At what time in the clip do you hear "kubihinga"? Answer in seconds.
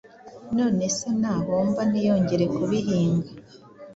2.55-3.29